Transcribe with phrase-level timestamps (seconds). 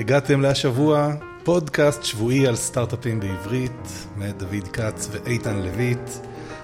[0.00, 1.12] הגעתם להשבוע
[1.44, 6.10] פודקאסט שבועי על סטארט-אפים בעברית, מאת דוד כץ ואיתן לויט.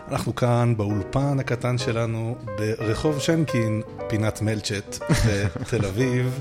[0.09, 4.99] אנחנו כאן באולפן הקטן שלנו ברחוב שנקין, פינת מלצ'ט
[5.61, 6.41] בתל אביב.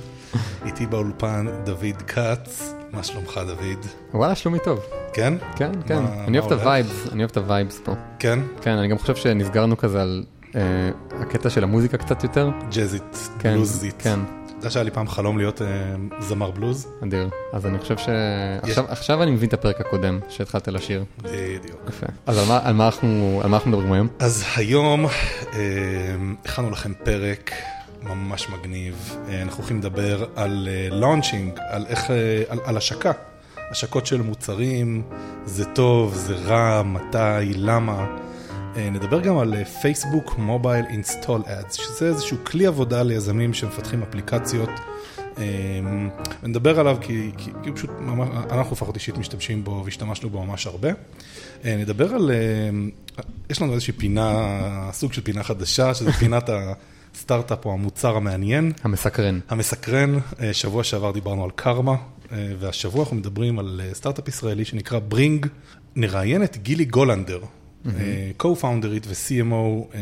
[0.65, 3.85] איתי באולפן דוד כץ, מה שלומך דוד?
[4.13, 4.79] וואלה, שלומי טוב.
[5.13, 5.33] כן?
[5.55, 6.03] כן, כן.
[6.27, 7.93] אני אוהב את ה vibes, אני אוהב את ה vibes פה.
[8.19, 8.39] כן?
[8.61, 10.23] כן, אני גם חושב שנסגרנו כזה על
[10.55, 10.61] אה,
[11.21, 12.49] הקטע של המוזיקה קצת יותר.
[12.71, 13.95] ג'אזית, כן, בלוזית.
[13.99, 14.19] כן,
[14.57, 15.67] אתה יודע שהיה לי פעם חלום להיות אה,
[16.19, 16.87] זמר בלוז?
[17.03, 17.29] אדיר.
[17.53, 18.09] אז אני חושב ש...
[18.89, 21.03] עכשיו- אני מבין את הפרק הקודם שהתחלת לשיר.
[21.21, 21.81] בדיוק.
[21.89, 22.05] יפה.
[22.25, 24.07] אז על מה- אנחנו על מה אנחנו מדברים היום?
[24.19, 25.11] אז היום אה,
[26.45, 27.51] הכנו לכם פרק
[28.03, 29.17] ממש מגניב.
[29.29, 32.09] אה, אנחנו הולכים לדבר על launching, על איך,
[32.49, 33.11] על, על השקה.
[33.71, 35.01] השקות של מוצרים,
[35.45, 37.17] זה טוב, זה רע, מתי,
[37.55, 38.05] למה.
[38.75, 44.69] אה, נדבר גם על פייסבוק mobile install ads, שזה איזשהו כלי עבודה ליזמים שמפתחים אפליקציות.
[45.37, 45.79] אה,
[46.43, 47.89] נדבר עליו כי, כי, כי פשוט,
[48.51, 50.89] אנחנו לפחות אישית משתמשים בו והשתמשנו בו ממש הרבה.
[51.65, 52.69] אה, נדבר על, אה,
[53.49, 56.49] יש לנו איזושהי פינה, סוג של פינה חדשה, שזה פינת
[57.13, 58.71] הסטארט-אפ או המוצר המעניין.
[58.83, 59.39] המסקרן.
[59.49, 61.95] המסקרן, אה, שבוע שעבר דיברנו על קרמה,
[62.59, 65.47] והשבוע אנחנו מדברים על סטארט-אפ ישראלי שנקרא ברינג.
[65.95, 67.39] נראיין את גילי גולנדר,
[68.39, 69.99] co-founderית ו-CMO אה,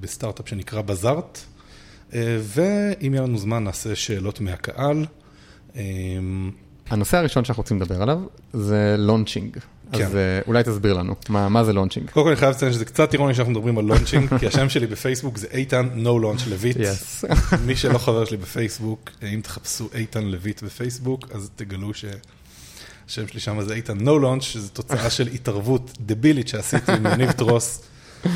[0.00, 1.38] בסטארט-אפ שנקרא בזארט,
[2.14, 5.06] אה, ואם יהיה לנו זמן נעשה שאלות מהקהל.
[5.76, 5.82] אה,
[6.90, 8.20] הנושא הראשון שאנחנו רוצים לדבר עליו
[8.52, 9.56] זה launching.
[9.92, 10.04] כן.
[10.04, 12.10] אז אה, אולי תסביר לנו, מה מה זה launching?
[12.10, 14.86] קודם כל אני חייב לציין שזה קצת אירוני שאנחנו מדברים על launching, כי השם שלי
[14.86, 16.76] בפייסבוק זה איתן no launch לויט.
[17.66, 21.94] מי שלא חבר שלי בפייסבוק, אם תחפשו איתן לויט בפייסבוק, אז תגלו
[23.06, 27.32] שהשם שלי שם זה איתן no launch, שזה תוצאה של התערבות דבילית שעשיתי עם יניב
[27.32, 27.82] טרוס,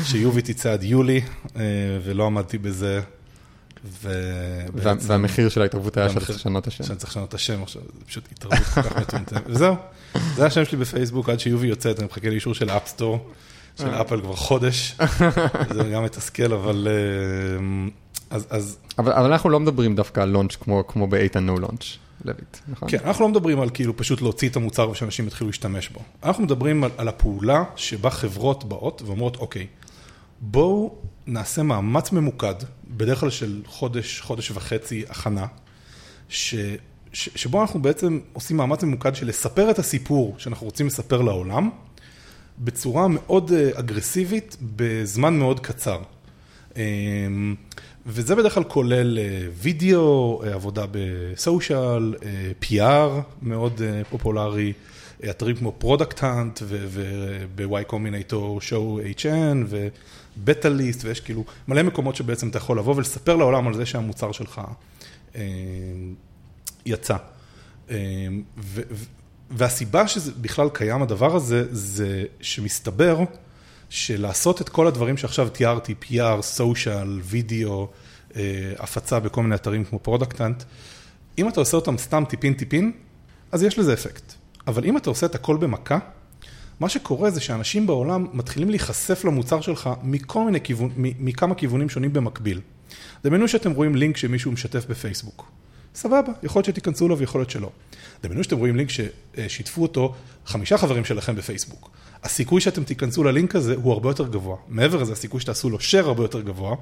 [0.03, 1.21] שיובי תצא עד יולי,
[1.55, 1.61] אה,
[2.03, 3.01] ולא עמדתי בזה.
[4.03, 6.83] ובעצם- והמחיר של ההתערבות היה שאתה והמחיר- צריך לשנות את השם.
[6.83, 9.41] שאני צריך לשנות את השם עכשיו, זה פשוט התערבות כל כך מטומטמת.
[9.49, 9.75] וזהו,
[10.35, 13.29] זה השם שלי בפייסבוק, עד שיובי יוצאת, אני מחכה לאישור של אפסטור,
[13.77, 14.01] של אה.
[14.01, 14.95] אפל כבר חודש,
[15.75, 16.87] זה גם מתסכל, אבל...
[18.31, 20.55] אה, אז, אבל אנחנו לא מדברים דווקא על לונץ'
[20.87, 21.85] כמו באיתן נו לונץ',
[22.25, 22.89] לויט, נכון?
[22.91, 25.99] כן, אנחנו לא מדברים על כאילו פשוט להוציא את המוצר ושאנשים יתחילו להשתמש בו.
[26.23, 29.67] אנחנו מדברים על, על הפעולה שבה חברות באות ואומרות, אוקיי,
[30.41, 30.95] בואו
[31.27, 32.55] נעשה מאמץ ממוקד,
[32.87, 35.45] בדרך כלל של חודש, חודש וחצי הכנה,
[36.29, 36.55] ש,
[37.13, 41.69] ש, שבו אנחנו בעצם עושים מאמץ ממוקד של לספר את הסיפור שאנחנו רוצים לספר לעולם,
[42.59, 46.01] בצורה מאוד אה, אגרסיבית, בזמן מאוד קצר.
[48.05, 54.73] וזה בדרך כלל כולל אה, וידאו, אה, עבודה ב social, אה, PR מאוד פופולרי,
[55.29, 62.49] אתרים כמו Product Hunt וב-Y Combinator, show HN ו BetaList, ויש כאילו מלא מקומות שבעצם
[62.49, 64.61] אתה יכול לבוא ולספר לעולם על זה שהמוצר שלך
[66.85, 67.15] יצא.
[69.51, 73.23] והסיבה שזה בכלל קיים הדבר הזה, זה שמסתבר
[73.91, 77.87] שלעשות את כל הדברים שעכשיו תיארתי, PR, social, וידאו,
[78.35, 80.63] אה, הפצה בכל מיני אתרים כמו Product Hunt,
[81.37, 82.91] אם אתה עושה אותם סתם טיפין טיפין,
[83.51, 84.33] אז יש לזה אפקט.
[84.67, 85.99] אבל אם אתה עושה את הכל במכה,
[86.79, 92.13] מה שקורה זה שאנשים בעולם מתחילים להיחשף למוצר שלך מכל מיני כיוון, מכמה כיוונים שונים
[92.13, 92.61] במקביל.
[93.23, 95.51] דמיינו שאתם רואים לינק שמישהו משתף בפייסבוק.
[95.95, 97.69] סבבה, יכול להיות שתיכנסו לו ויכול להיות שלא.
[98.23, 100.15] דמיינו שאתם רואים לינק ששיתפו אותו
[100.45, 101.91] חמישה חברים שלכם בפייסבוק.
[102.23, 104.57] הסיכוי שאתם תיכנסו ללינק הזה הוא הרבה יותר גבוה.
[104.67, 106.75] מעבר לזה, הסיכוי שתעשו לו share הרבה יותר גבוה,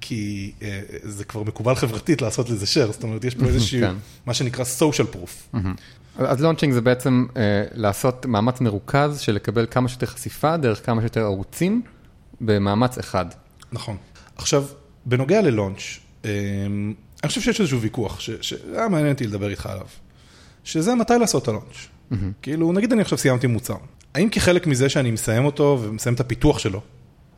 [0.00, 3.94] כי אה, זה כבר מקובל חברתית לעשות לזה share, זאת אומרת, יש פה איזשהו, כן.
[4.26, 5.58] מה שנקרא social proof.
[6.18, 7.42] אז לונצ'ינג זה בעצם אה,
[7.74, 11.82] לעשות מאמץ מרוכז של לקבל כמה שיותר חשיפה דרך כמה שיותר ערוצים
[12.40, 13.26] במאמץ אחד.
[13.72, 13.96] נכון.
[14.36, 14.64] עכשיו,
[15.06, 15.80] בנוגע ללונץ',
[16.24, 19.86] אמ, אני חושב שיש איזשהו ויכוח שהיה מעניין אותי לדבר איתך עליו,
[20.64, 21.88] שזה מתי לעשות את הלונץ'.
[22.42, 23.76] כאילו, נגיד אני עכשיו סיימתי מוצר,
[24.16, 26.80] האם כחלק מזה שאני מסיים אותו ומסיים את הפיתוח שלו,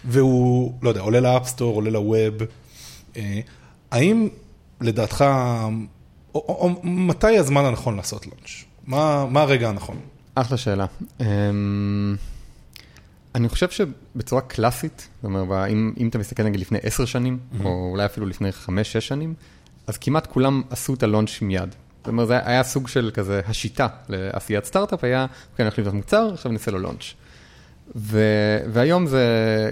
[0.04, 2.34] והוא, לא יודע, עולה לאפסטור, עולה לווב,
[3.16, 3.40] אה,
[3.90, 4.28] האם
[4.80, 5.25] לדעתך,
[6.34, 8.64] או, או, או מתי הזמן הנכון לעשות לונץ'?
[8.86, 9.96] מה, מה הרגע הנכון?
[10.34, 10.86] אחלה שאלה.
[11.20, 12.16] אמ,
[13.34, 17.88] אני חושב שבצורה קלאסית, זאת אומרת, אם, אם אתה מסתכל נגיד לפני עשר שנים, או
[17.92, 19.34] אולי אפילו לפני חמש-שש שנים,
[19.86, 21.75] אז כמעט כולם עשו את הלונץ' מיד.
[22.08, 26.31] זאת אומרת, זה היה סוג של כזה השיטה לעשיית סטארט-אפ, היה, אוקיי, אנחנו לבנות מוצר,
[26.32, 27.14] עכשיו נעשה לו לונץ'.
[27.96, 29.26] ו- והיום זה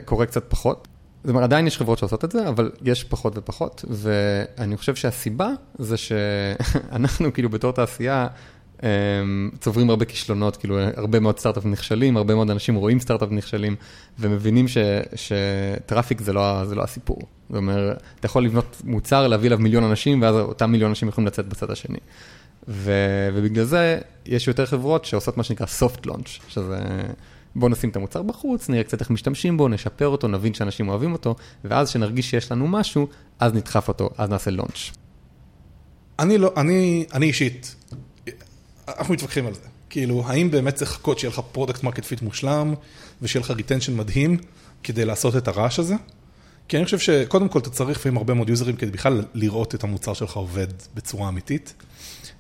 [0.04, 0.88] קורה קצת פחות.
[1.24, 5.48] זאת אומרת, עדיין יש חברות שעושות את זה, אבל יש פחות ופחות, ואני חושב שהסיבה
[5.78, 8.26] זה שאנחנו כאילו בתור תעשייה
[9.60, 13.76] צוברים הרבה כישלונות, כאילו הרבה מאוד סטארט-אפ נכשלים, הרבה מאוד אנשים רואים סטארט-אפ נכשלים,
[14.18, 14.66] ומבינים
[15.14, 17.18] שטראפיק זה לא, זה לא הסיפור.
[17.48, 21.26] זאת אומרת, אתה יכול לבנות מוצר, להביא אליו מיליון אנשים, ואז אותם מיליון אנשים יכולים
[21.26, 21.98] לצאת בצד השני.
[22.68, 26.78] ו- ובגלל זה יש יותר חברות שעושות מה שנקרא soft launch, שזה
[27.56, 31.12] בוא נשים את המוצר בחוץ, נראה קצת איך משתמשים בו, נשפר אותו, נבין שאנשים אוהבים
[31.12, 31.34] אותו,
[31.64, 33.08] ואז כשנרגיש שיש לנו משהו,
[33.38, 34.96] אז נדחף אותו, אז נעשה launch.
[36.18, 37.76] אני לא, אני, אני אישית,
[38.88, 39.60] אנחנו מתווכחים על זה.
[39.90, 42.74] כאילו, האם באמת צריך לחכות שיהיה לך product market fit מושלם,
[43.22, 44.36] ושיהיה לך retention מדהים,
[44.82, 45.94] כדי לעשות את הרעש הזה?
[46.68, 49.84] כי אני חושב שקודם כל אתה צריך לפעמים הרבה מאוד יוזרים כדי בכלל לראות את
[49.84, 51.74] המוצר שלך עובד בצורה אמיתית.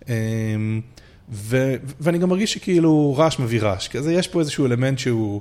[0.08, 0.80] אמ,
[1.32, 5.40] ו, ואני גם מרגיש שכאילו רעש מביא רעש, כי יש פה איזשהו אלמנט שהוא...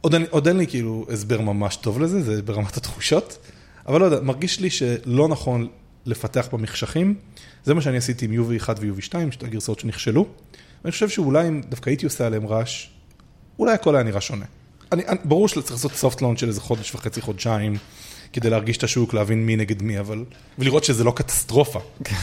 [0.00, 3.38] עוד עוד אין לי כאילו הסבר ממש טוב לזה, זה ברמת התחושות,
[3.86, 5.68] אבל לא יודע, מרגיש לי שלא נכון
[6.06, 7.14] לפתח במחשכים.
[7.68, 10.26] זה מה שאני עשיתי עם UV1 ו-UV2, שתי הגרסאות שנכשלו.
[10.84, 12.86] ואני חושב שאולי אם דווקא הייתי עושה עליהם רעש,
[13.58, 14.44] אולי הכל היה נראה שונה.
[14.92, 17.76] אני, אני, ברור שצריך לעשות סופט לונד של איזה חודש וחצי, חודשיים,
[18.32, 20.24] כדי להרגיש את השוק, להבין מי נגד מי, אבל...
[20.58, 21.80] ולראות שזה לא קטסטרופה.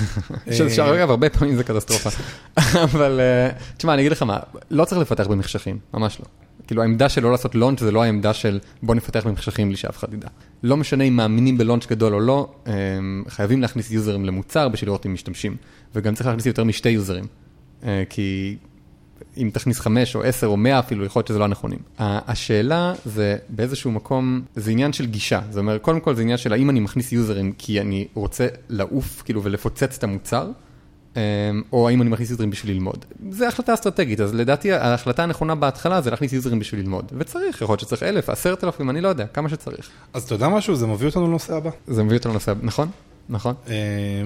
[0.57, 2.09] שאפשר, אה, אגב, הרבה פעמים זה קטסטרופה.
[2.85, 4.39] אבל, אה, תשמע, אני אגיד לך מה,
[4.71, 6.44] לא צריך לפתח במחשכים, ממש לא.
[6.67, 9.97] כאילו העמדה של לא לעשות לונץ' זה לא העמדה של בוא נפתח במחשכים בלי שאף
[9.97, 10.27] אחד ידע.
[10.63, 12.53] לא משנה אם מאמינים בלונץ' גדול או לא,
[13.27, 15.55] חייבים להכניס יוזרים למוצר בשביל לראות אם משתמשים.
[15.95, 17.25] וגם צריך להכניס יותר משתי יוזרים.
[17.83, 18.57] אה, כי
[19.37, 21.79] אם תכניס חמש או עשר או מאה אפילו, יכול להיות שזה לא הנכונים.
[21.99, 25.41] השאלה זה באיזשהו מקום, זה עניין של גישה.
[25.49, 29.21] זאת אומרת, קודם כל זה עניין של האם אני מכניס יוזרים כי אני רוצה לעוף
[29.25, 30.51] כאילו ולפוצץ את המוצר.
[31.15, 31.21] אמ,
[31.73, 33.05] או האם אני מכניס יוזרים בשביל ללמוד.
[33.29, 37.11] זו החלטה אסטרטגית, אז לדעתי ההחלטה הנכונה בהתחלה זה להכניס יוזרים בשביל ללמוד.
[37.17, 39.89] וצריך, יכול להיות שצריך אלף, עשרת אלפים, אני לא יודע, כמה שצריך.
[40.13, 40.75] אז אתה יודע משהו?
[40.75, 41.69] זה מביא אותנו לנושא הבא.
[41.87, 42.87] זה מביא אותנו לנושא הבא, נכון,
[43.29, 43.53] נכון.
[43.67, 43.73] אה,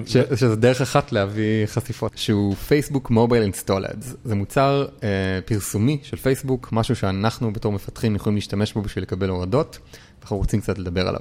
[0.06, 4.14] שזה דרך אחת להביא חשיפות, שהוא פייסבוק mobile install ads.
[4.24, 5.08] זה מוצר אה,
[5.44, 9.78] פרסומי של פייסבוק, משהו שאנחנו בתור מפתחים יכולים להשתמש בו בשביל לקבל הורדות,
[10.18, 11.20] ואנחנו רוצים קצת לדבר עליו.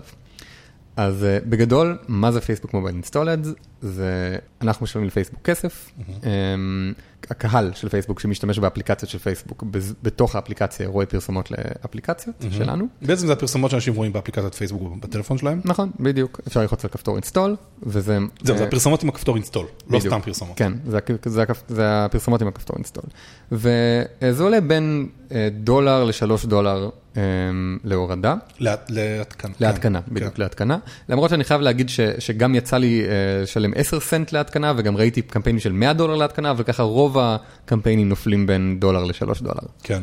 [0.99, 3.47] אז uh, בגדול, מה זה פייסבוק mobile install ad?
[3.81, 6.01] זה, אנחנו משלמים לפייסבוק כסף, mm-hmm.
[6.23, 6.25] um,
[7.29, 9.63] הקהל של פייסבוק שמשתמש באפליקציות של פייסבוק,
[10.03, 12.53] בתוך האפליקציה רואה פרסומות לאפליקציות mm-hmm.
[12.53, 12.87] שלנו.
[13.01, 15.61] בעצם זה הפרסומות שאנשים רואים באפליקציית פייסבוק בטלפון שלהם?
[15.65, 16.39] נכון, בדיוק.
[16.47, 18.17] אפשר ללחוץ על כפתור install, וזה...
[18.43, 20.57] זהו, זה הפרסומות עם הכפתור install, לא סתם פרסומות.
[20.57, 23.03] כן, זה, זה, זה הפרסומות עם הכפתור install.
[23.51, 25.09] וזה עולה בין
[25.51, 26.89] דולר לשלוש דולר
[27.83, 28.35] להורדה.
[28.59, 29.53] להתקנה.
[29.59, 30.13] להתקנה, כן.
[30.13, 30.41] בדיוק, כן.
[30.41, 30.77] להתקנה.
[31.09, 33.03] למרות שאני חייב להגיד ש, שגם יצא לי
[33.43, 38.47] לשלם 10 סנט להתקנה, וגם ראיתי קמפיינים של 100 דולר להתקנה, וככה רוב הקמפיינים נופלים
[38.47, 39.67] בין דולר ל-3 דולר.
[39.83, 40.01] כן,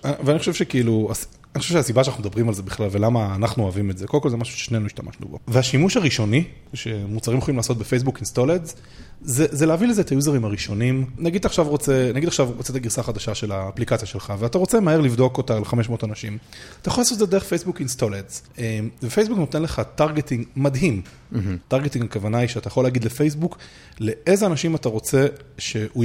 [0.00, 1.10] ואני חושב שכאילו,
[1.56, 4.30] אני חושב שהסיבה שאנחנו מדברים על זה בכלל, ולמה אנחנו אוהבים את זה, קודם כל
[4.30, 5.38] זה משהו ששנינו השתמשנו בו.
[5.48, 6.44] והשימוש הראשוני,
[6.74, 8.76] שמוצרים יכולים לעשות בפייסבוק install ads,
[9.20, 11.06] זה, זה להביא לזה את היוזרים הראשונים.
[11.18, 15.00] נגיד עכשיו רוצה, נגיד עכשיו רוצה את הגרסה החדשה של האפליקציה שלך, ואתה רוצה מהר
[15.00, 16.38] לבדוק אותה על 500 אנשים.
[16.82, 18.42] אתה יכול לעשות את זה דרך פייסבוק install ads.
[18.58, 21.02] אמ, ופייסבוק נותן לך targeting מדהים.
[21.68, 22.04] targeting.
[22.04, 23.58] הכוונה היא שאתה יכול להגיד לפייסבוק,
[24.00, 25.26] לאיזה אנשים אתה רוצה
[25.58, 26.04] שהוא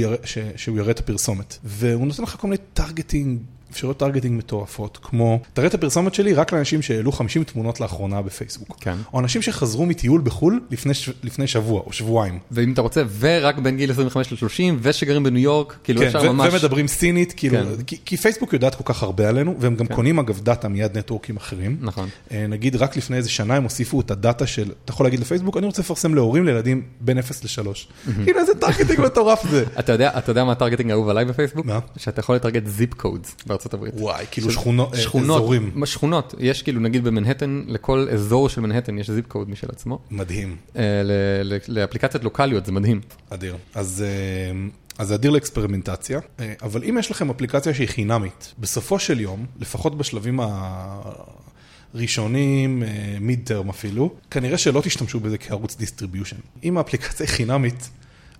[0.78, 1.58] יראה את הפרסומת.
[1.64, 3.38] והוא נותן לך כל מיני targeting.
[3.72, 8.76] אפשרויות targeting מטורפות, כמו, תראה את הפרסומת שלי רק לאנשים שהעלו 50 תמונות לאחרונה בפייסבוק.
[8.80, 8.94] כן.
[9.12, 10.92] או אנשים שחזרו מטיול בחו"ל לפני,
[11.22, 12.38] לפני שבוע או שבועיים.
[12.50, 16.52] ואם אתה רוצה, ורק בין גיל 25 ל-30, ושגרים בניו יורק, כאילו כן, אפשר ממש...
[16.52, 17.82] ומדברים סינית, כאילו, כן.
[17.86, 19.94] כי, כי פייסבוק יודעת כל כך הרבה עלינו, והם גם כן.
[19.94, 21.76] קונים אגב דאטה מ ad נטוורקים אחרים.
[21.80, 22.08] נכון.
[22.32, 25.56] אה, נגיד רק לפני איזה שנה הם הוסיפו את הדאטה של, אתה יכול להגיד לפייסבוק,
[25.56, 27.68] אני רוצה לפרסם להורים לילדים בין 0 ל-3.
[28.24, 29.64] כאילו איזה targeting מטורף זה.
[29.78, 31.66] אתה יודע, אתה יודע מה ה targeting האהוב עליי בפייסבוק?
[31.66, 31.78] מה?
[31.96, 33.94] שאתה יכול לטרגט zip codes בארצות הברית.
[33.96, 35.86] וואי, כאילו שכונות, אזורים.
[35.86, 39.98] שכונות, יש כאילו נגיד במנהטן, לכל אזור של מנהטן יש zip code משל עצמו.
[40.10, 40.56] מדהים.
[41.68, 43.00] לאפליקציות לוקאליות זה מדהים.
[43.30, 43.56] אדיר.
[43.74, 44.04] אז...
[44.98, 46.20] אז זה אדיר לאקספרימנטציה,
[46.62, 50.40] אבל אם יש לכם אפליקציה שהיא חינמית, בסופו של יום, לפחות בשלבים
[51.94, 52.82] הראשונים,
[53.20, 56.36] mid term אפילו, כנראה שלא תשתמשו בזה כערוץ distribution.
[56.64, 57.90] אם האפליקציה היא חינמית,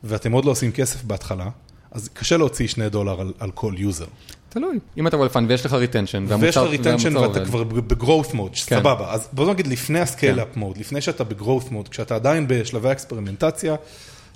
[0.05, 1.49] ואתם עוד לא עושים כסף בהתחלה,
[1.91, 4.07] אז קשה להוציא שני דולר על, על כל יוזר.
[4.53, 4.79] תלוי.
[4.97, 8.51] אם אתה well funded ויש לך retention, ויש לך retention ואתה כבר ב growth mode,
[8.51, 8.81] כן.
[8.81, 9.13] סבבה.
[9.13, 10.61] אז בוא נגיד לפני ה scale-up כן.
[10.61, 13.77] mode, לפני שאתה בגרואות מוד, כשאתה עדיין בשלבי האקספרימנטציה,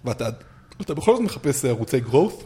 [0.05, 0.31] ואתה
[0.95, 2.45] בכל זאת מחפש ערוצי גרואות,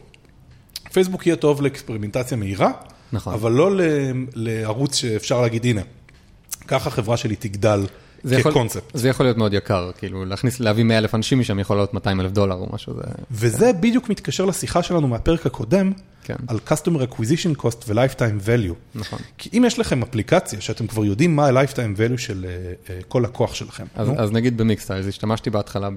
[0.92, 2.70] פייסבוק יהיה טוב לאקספרימנטציה מהירה,
[3.12, 3.34] נכון.
[3.34, 3.70] אבל לא
[4.34, 5.82] לערוץ שאפשר להגיד, הנה,
[6.68, 7.86] ככה החברה שלי תגדל.
[8.42, 8.90] כקונספט.
[8.94, 12.20] זה יכול להיות מאוד יקר, כאילו להכניס, להביא 100 אלף אנשים משם יכול להיות 200
[12.20, 12.94] אלף דולר או משהו.
[12.94, 13.02] זה...
[13.30, 15.92] וזה בדיוק מתקשר לשיחה שלנו מהפרק הקודם,
[16.24, 16.34] כן.
[16.48, 18.74] על Customer Acquisition Cost ו-Lifetime Value.
[18.94, 19.18] נכון.
[19.38, 23.20] כי אם יש לכם אפליקציה שאתם כבר יודעים מה ה-Lifetime Value של uh, uh, כל
[23.24, 23.84] לקוח שלכם.
[23.94, 25.88] אז, אז נגיד ב Mixtiles, השתמשתי בהתחלה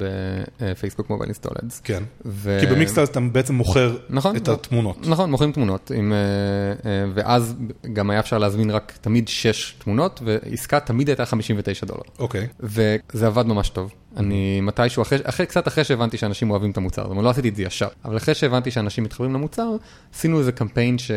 [0.59, 1.81] בפייסבוק mobile install ads.
[1.83, 2.57] כן, ו...
[2.61, 5.07] כי ב Mixtiles אתה בעצם מוכר נכון, את התמונות.
[5.07, 7.55] נכון, מוכרים תמונות, עם, uh, uh, ואז
[7.93, 12.01] גם היה אפשר להזמין רק תמיד 6 תמונות, ועסקה תמיד הייתה 59 דולר.
[12.19, 12.47] אוקיי.
[12.59, 13.93] וזה עבד ממש טוב.
[14.17, 17.49] אני מתישהו, אחרי, אחרי, קצת אחרי שהבנתי שאנשים אוהבים את המוצר, זאת אומרת, לא עשיתי
[17.49, 19.69] את זה ישר, אבל אחרי שהבנתי שאנשים מתחברים למוצר,
[20.13, 21.11] עשינו איזה קמפיין ש...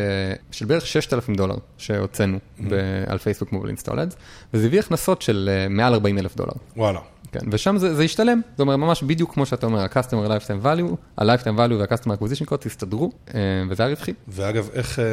[0.51, 2.63] של בערך 6,000 דולר שהוצאנו mm-hmm.
[3.07, 4.15] על פייסבוק mobile install ads,
[4.53, 6.53] וזה הביא הכנסות של אה, מעל 40 אלף דולר.
[6.77, 6.99] וואלה.
[7.39, 10.95] כן, ושם זה, זה השתלם, זאת אומרת, ממש בדיוק כמו שאתה אומר, ה-customer lifetime value,
[11.17, 13.39] ה-lifetime value וה-customer acquisition cost הסתדרו, אה,
[13.69, 14.13] וזה היה רווחי.
[14.27, 15.05] ואגב, איך, אה,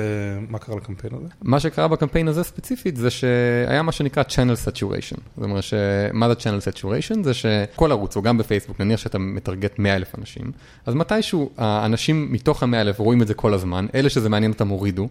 [0.49, 1.27] מה קרה לקמפיין הזה?
[1.43, 5.21] מה שקרה בקמפיין הזה ספציפית, זה שהיה מה שנקרא channel saturation.
[5.37, 5.65] זאת אומרת,
[6.13, 7.25] מה זה channel saturation?
[7.25, 10.53] זה שכל ערוץ, או גם בפייסבוק, נניח שאתה מטרגט 100 אלף אנשים,
[10.87, 14.69] אז מתישהו האנשים מתוך ה-100 אלף רואים את זה כל הזמן, אלה שזה מעניין אותם
[14.69, 15.09] הורידו,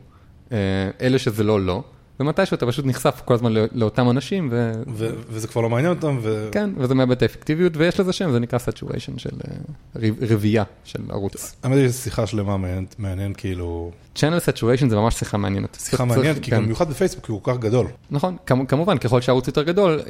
[0.52, 0.58] אה,
[1.02, 1.84] אלה שזה לא, לא.
[2.20, 4.50] ומתישהו אתה פשוט נחשף כל הזמן לאותם אנשים.
[4.52, 4.72] ו...
[4.94, 5.10] ו...
[5.30, 6.18] וזה כבר לא מעניין אותם.
[6.22, 6.50] ו...
[6.52, 11.00] כן, וזה מאבד את האפקטיביות, ויש לזה שם, זה נקרא saturation של uh, רבייה של
[11.10, 11.56] ערוץ.
[11.64, 13.92] האמת היא שיחה שלמה מעניינת, מעניין כאילו...
[14.16, 15.78] channel saturation זה ממש שיחה מעניינת.
[15.82, 16.58] שיחה מעניינת, כי כן.
[16.58, 17.88] גם במיוחד בפייסבוק הוא כל כך גדול.
[18.12, 20.02] נכון, כמ, כמובן, ככל שהערוץ יותר גדול,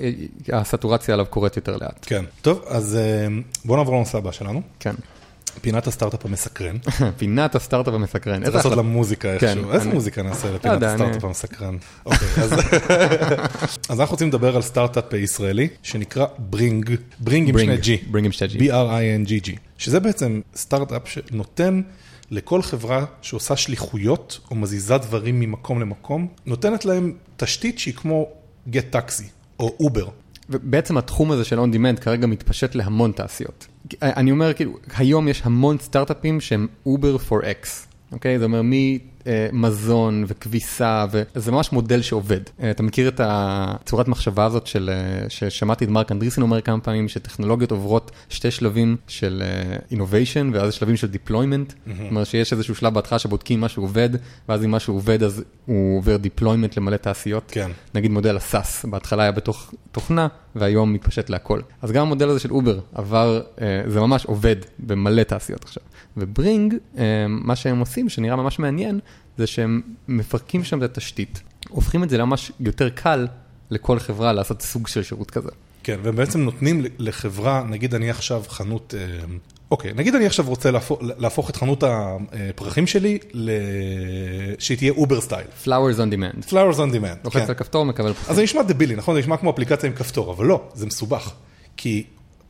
[0.54, 2.00] הסטורציה עליו קורית יותר לאט.
[2.02, 2.26] כן.
[2.42, 3.28] טוב, אז אה,
[3.66, 4.62] בואו נעבור לנושא הבא שלנו.
[4.80, 4.94] כן.
[5.62, 6.78] פינת הסטארט-אפ המסקרן.
[7.18, 8.44] פינת הסטארט-אפ המסקרן.
[8.44, 9.74] צריך לעשות לה מוזיקה כן, איכשהו.
[9.74, 11.78] איזה מוזיקה נעשה לפינת לא הסטארט-אפ המסקרן?
[12.06, 12.28] אוקיי,
[13.90, 18.12] אז אנחנו רוצים לדבר על סטארט-אפ ישראלי שנקרא Bringg, Bringg עם שני G.
[18.12, 18.52] Bringg עם שני G.
[18.52, 19.52] B-R-I-N-G-G.
[19.78, 21.82] שזה בעצם סטארט-אפ שנותן
[22.32, 28.30] לכל חברה שעושה שליחויות או מזיזה דברים ממקום למקום, נותנת להם תשתית שהיא כמו
[28.70, 29.28] גט טקסי
[29.60, 30.08] או אובר.
[30.50, 33.68] ובעצם התחום הזה של on demand כרגע מתפשט להמון תעשיות.
[34.02, 37.68] אני אומר, כאילו, היום יש המון סטארט-אפים שהם Uber for X,
[38.12, 38.40] אוקיי?
[38.40, 38.62] זה אומר
[39.54, 42.40] ממזון וכביסה, וזה ממש מודל שעובד.
[42.64, 46.80] אה, אתה מכיר את הצורת מחשבה הזאת של, אה, ששמעתי את מרק אנדריסן אומר כמה
[46.80, 51.74] פעמים, שטכנולוגיות עוברות שתי שלבים של אה, innovation ואז שלבים של deployment.
[51.88, 54.10] זאת אומרת שיש איזשהו שלב בהתחלה שבודקים משהו עובד,
[54.50, 57.44] ואז אם משהו עובד אז הוא עובר deployment למלא תעשיות.
[57.48, 57.72] כן.
[57.94, 61.62] נגיד מודל הסאס, בהתחלה היה בתוך תוכנה, והיום מתפשט להכל.
[61.82, 63.42] אז גם המודל הזה של אובר עבר,
[63.88, 65.84] זה ממש עובד במלא תעשיות עכשיו.
[66.18, 66.76] ו-Bringg,
[67.28, 69.00] מה שהם עושים, שנראה ממש מעניין,
[69.38, 73.28] זה שהם מפרקים שם את התשתית, הופכים את זה לממש יותר קל
[73.70, 75.50] לכל חברה לעשות סוג של שירות כזה.
[75.84, 78.94] כן, והם בעצם נותנים לחברה, נגיד אני עכשיו חנות,
[79.72, 83.18] אוקיי, נגיד אני עכשיו רוצה להפוך, להפוך את חנות הפרחים שלי,
[84.60, 85.48] שהיא תהיה אובר סטייל.
[85.64, 86.50] Flowers on demand.
[86.50, 87.48] Flowers on demand, לוחץ כן.
[87.48, 88.30] על כפתור, מקבל פרחים.
[88.30, 89.16] אז זה נשמע דבילי, נכון?
[89.16, 91.34] זה נשמע כמו אפליקציה עם כפתור, אבל לא, זה מסובך.
[91.78, 92.04] כי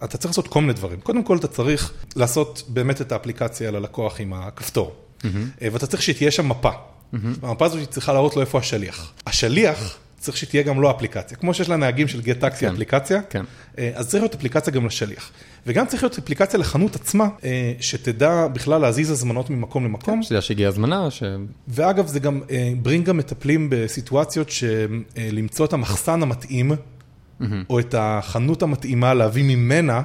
[0.03, 0.99] אתה צריך לעשות כל מיני דברים.
[0.99, 4.95] קודם כל אתה צריך לעשות באמת את האפליקציה ללקוח עם הכפתור.
[5.23, 5.27] Mm-hmm.
[5.71, 6.69] ואתה צריך שתהיה שם מפה.
[6.69, 7.17] Mm-hmm.
[7.43, 9.13] המפה הזאת צריכה להראות לו איפה השליח.
[9.27, 11.37] השליח צריך שתהיה גם לו אפליקציה.
[11.37, 13.43] כמו שיש לנהגים של גט טקסי כן, אפליקציה, כן.
[13.77, 15.31] אה, אז צריך להיות אפליקציה גם לשליח.
[15.67, 20.15] וגם צריך להיות אפליקציה לחנות עצמה, אה, שתדע בכלל להזיז הזמנות ממקום למקום.
[20.15, 21.11] כן, שתדע שהגיעה הזמנה.
[21.11, 21.23] ש...
[21.67, 22.41] ואגב, זה גם,
[22.81, 27.45] ברינג גם מטפלים בסיטואציות שלמצוא את המחסן המתאים, mm-hmm.
[27.69, 30.01] או את החנות המתאימה להביא ממנה.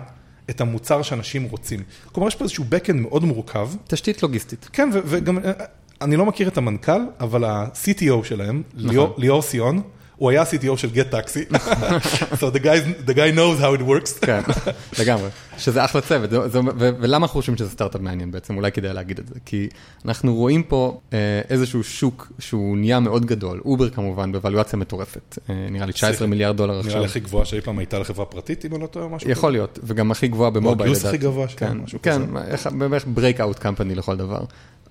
[0.50, 1.83] את המוצר שאנשים רוצים.
[2.12, 3.71] כלומר, יש פה איזשהו backend מאוד מורכב.
[3.87, 4.69] תשתית לוגיסטית.
[4.73, 5.52] כן, וגם, אה,
[6.00, 9.11] אני לא מכיר את המנכ"ל, אבל ה-CTO שלהם, נכון.
[9.19, 9.83] ליאור סיון,
[10.19, 11.45] הוא היה CTO של גט טקסי,
[12.41, 14.27] so the guy, the guy knows how it works.
[14.27, 14.41] כן,
[14.99, 16.31] לגמרי, שזה אחלה צוות,
[16.79, 19.69] ולמה אנחנו חושבים שזה סטארט-אפ מעניין בעצם, אולי כדאי להגיד את זה, כי
[20.05, 21.19] אנחנו רואים פה אה,
[21.51, 26.57] איזשהו שוק שהוא נהיה מאוד גדול, אובר כמובן, בוואלואציה מטורפת, אה, נראה לי 19 מיליארד
[26.57, 26.91] דולר עכשיו.
[26.91, 29.53] נראה לי הכי גבוהה שאי פעם הייתה לחברה פרטית, אם אני לא טועה משהו יכול
[29.53, 30.93] להיות, וגם הכי גבוהה במובייל.
[30.93, 32.25] או הכי גבוה, כן, משהו כזה.
[32.65, 34.41] כן, בערך breakout company לכל דבר.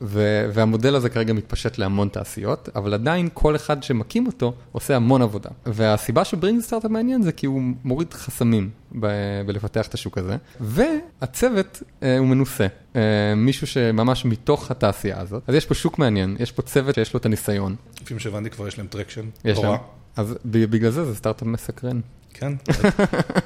[0.02, 5.50] והמודל הזה כרגע מתפשט להמון תעשיות, אבל עדיין כל אחד שמקים אותו עושה המון עבודה.
[5.66, 11.84] והסיבה שברינג סטארט-אפ מעניין זה כי הוא מוריד חסמים ב- בלפתח את השוק הזה, והצוות
[12.04, 13.02] אה, הוא מנוסה, אה,
[13.36, 15.44] מישהו שממש מתוך התעשייה הזאת.
[15.48, 17.76] אז יש פה שוק מעניין, יש פה צוות שיש לו את הניסיון.
[18.02, 19.76] לפעמים שהבנתי כבר יש להם traction, יש להם.
[20.16, 22.00] אז בגלל זה זה סטארט-אפ מסקרן.
[22.40, 22.54] כן,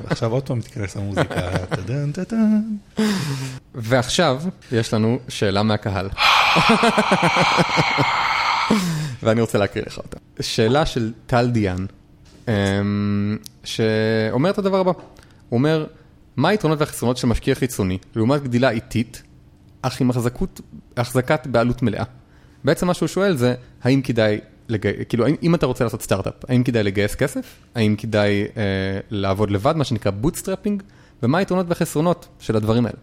[0.03, 1.35] ועכשיו עוד פעם מתכנס המוזיקה.
[3.75, 6.09] ועכשיו יש לנו שאלה מהקהל.
[9.23, 10.17] ואני רוצה להקריא לך אותה.
[10.41, 11.85] שאלה של טל דיאן,
[12.47, 14.91] אמ, שאומר את הדבר הבא.
[15.49, 15.85] הוא אומר,
[16.37, 19.23] מה היתרונות והחסרונות של משקיע חיצוני לעומת גדילה איטית,
[19.81, 20.09] אך עם
[20.97, 22.03] החזקת בעלות מלאה?
[22.63, 24.39] בעצם מה שהוא שואל זה, האם כדאי.
[25.09, 27.45] כאילו, אם אתה רוצה לעשות סטארט-אפ, האם כדאי לגייס כסף?
[27.75, 28.63] האם כדאי אה,
[29.09, 30.83] לעבוד לבד, מה שנקרא bootstrapping?
[31.23, 32.97] ומה היתרונות והחסרונות של הדברים האלה?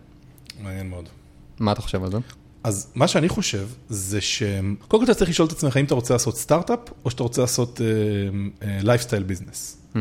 [0.63, 1.09] מעניין מאוד.
[1.61, 2.19] מה אתה חושב על זה?
[2.65, 4.43] אז מה שאני חושב זה ש...
[4.89, 7.41] קודם כל אתה צריך לשאול את עצמך האם אתה רוצה לעשות סטארט-אפ, או שאתה רוצה
[7.41, 7.81] לעשות
[8.62, 9.79] lifestyle uh, business.
[9.95, 9.99] Hmm.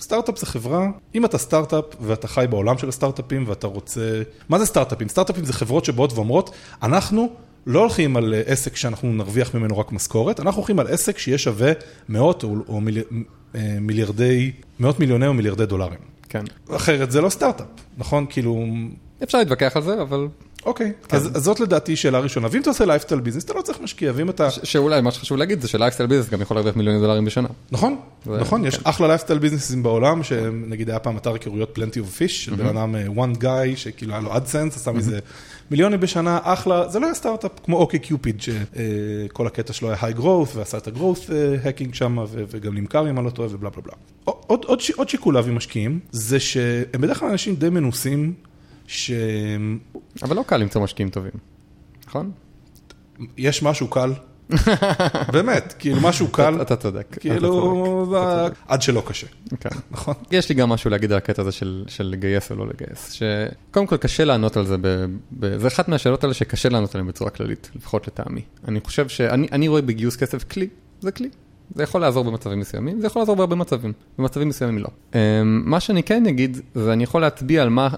[0.00, 4.22] סטארט-אפ זה חברה, אם אתה סטארט-אפ ואתה חי בעולם של הסטארט-אפים ואתה רוצה...
[4.48, 5.08] מה זה סטארט-אפים?
[5.08, 6.50] סטארט-אפים זה חברות שבאות ואומרות,
[6.82, 7.28] אנחנו
[7.66, 11.72] לא הולכים על עסק שאנחנו נרוויח ממנו רק משכורת, אנחנו הולכים על עסק שיהיה שווה
[12.08, 13.02] מאות או, או מיל...
[13.54, 15.98] אה, מיליארדי, מאות מיליוני או מיליארדי דולרים.
[16.28, 16.44] כן.
[16.70, 17.66] אחרת זה לא סטארט-אפ,
[17.98, 18.26] נכון?
[18.30, 18.66] כאילו,
[19.22, 20.28] אפשר להתווכח על זה, אבל
[20.66, 22.48] אוקיי, אז אז זאת לדעתי שאלה ראשונה.
[22.50, 24.50] ואם אתה עושה lifestyle business, אתה לא צריך משקיע, ואם אתה...
[24.50, 27.48] שאולי מה שחשוב להגיד זה ש lifestyle business גם יכול להרוויח מיליוני דולרים בשנה.
[27.72, 32.10] נכון, זה- נכון, יש אחלה לייפסטייל ביזנסים בעולם, שנגיד היה פעם אתר היכרויות Plenty of
[32.16, 35.18] Fish, של בן אדם אה, one guy, שכאילו היה לו AdSense, עשה מזה
[35.70, 40.56] מיליונים בשנה, אחלה, זה לא היה סטארט-אפ כמו OkCupid, שכל הקטע שלו היה high growth,
[40.56, 41.30] ועשה את ה growth
[41.64, 43.94] hacking שם, ו- וגם נמכר אם אני לא טועה, ובלה בלה בלה.
[44.96, 48.34] עוד שיקול להביא משקיעים, זה שהם בדרך כלל אנשים די מנוסים,
[48.88, 49.78] שהם
[50.22, 51.30] אבל לא קל למצוא משקיעים טובים,
[52.06, 52.30] נכון?
[53.36, 54.12] יש משהו קל,
[55.32, 57.16] באמת, כאילו משהו קל, אתה- צודק.
[57.20, 58.14] כאילו,
[58.68, 59.26] עד שלא קשה.
[59.60, 59.68] כן.
[59.90, 60.14] נכון?
[60.30, 63.96] יש לי גם משהו להגיד על הקטע הזה של, לגייס או לא לגייס, שקודם כל
[63.96, 64.76] קשה לענות על זה,
[65.56, 68.42] זה אחת מהשאלות האלה שקשה לענות עליהן בצורה כללית, לפחות לטעמי.
[68.68, 70.68] אני חושב שאני אני רואה בגיוס כסף כלי,
[71.00, 71.28] זה כלי.
[71.74, 74.88] זה יכול לעזור במצבים מסוימים, זה יכול לעזור בהרבה מצבים, במצבים מסוימים לא.
[75.14, 75.18] אמ,
[75.64, 77.88] מה שאני כן אגיד, זה אני יכול להצביע על מה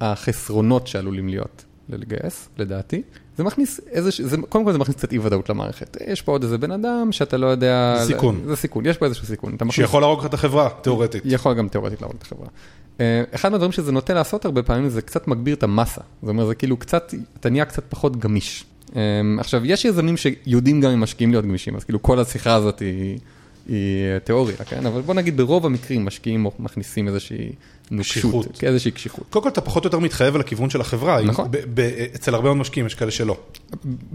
[0.00, 3.02] החסרונות שעלולים להיות ללגייס, לדעתי.
[3.36, 5.96] זה מכניס איזה, זה, קודם כל זה מכניס קצת אי ודאות למערכת.
[6.06, 7.94] יש פה עוד איזה בן אדם שאתה לא יודע...
[8.00, 8.40] זה סיכון.
[8.46, 9.52] זה סיכון, יש פה איזשהו סיכון.
[9.54, 11.22] מכניס- שיכול להרוג לך את החברה, תיאורטית.
[11.26, 12.46] יכול גם תיאורטית להרוג את החברה.
[13.00, 16.00] אה, אחד מהדברים שזה נוטה לעשות הרבה פעמים זה קצת מגביר את המסה.
[16.22, 18.64] זאת אומרת, זה כאילו קצת, אתה נהיה קצת פחות גמיש.
[18.96, 19.00] אה,
[19.38, 23.18] עכשיו, יש יזמים שיודעים גם אם משקיעים להיות גמישים, אז כאילו כל השיחה הזאת היא,
[23.68, 24.86] היא אה, תיאוריה, כן?
[24.86, 27.52] אבל בוא נגיד ברוב המקרים משקיעים מכניסים איזושהי.
[27.92, 29.24] נוקשות, איזושהי קשיחות.
[29.30, 31.22] קודם כל אתה פחות או יותר מתחייב על הכיוון של החברה.
[31.22, 31.48] נכון.
[32.14, 33.36] אצל הרבה מאוד משקיעים יש כאלה שלא.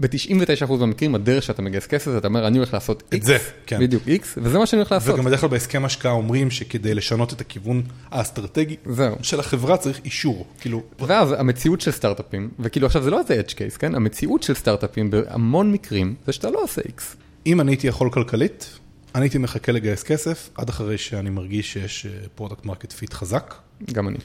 [0.00, 3.80] ב-99% מהמקרים הדרך שאתה מגייס כסף, אתה אומר, אני הולך לעשות את X, זה, כן.
[3.80, 5.14] בדיוק X, וזה מה שאני הולך לעשות.
[5.14, 9.16] וגם בדרך כלל בהסכם השקעה אומרים שכדי לשנות את הכיוון האסטרטגי זהו.
[9.22, 10.46] של החברה צריך אישור.
[10.60, 13.94] כאילו, ואז המציאות של סטארט-אפים, וכאילו עכשיו זה לא איזה edge case, כן?
[13.94, 17.02] המציאות של סטארט-אפים בהמון מקרים זה שאתה לא עושה X.
[17.46, 18.77] אם אני הייתי יכול כלכלית,
[19.14, 23.54] אני הייתי מחכה לגייס כסף עד אחרי שאני מרגיש שיש product market fit חזק,
[23.92, 24.18] גם אני.